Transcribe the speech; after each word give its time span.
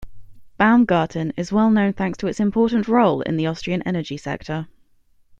Baumgarten 0.57 1.31
is 1.37 1.51
well 1.51 1.69
known 1.69 1.93
thanks 1.93 2.17
to 2.17 2.25
its 2.25 2.39
important 2.39 2.87
role 2.87 3.21
in 3.21 3.37
the 3.37 3.45
Austrian 3.45 3.83
energy 3.83 4.17
sector. 4.17 4.67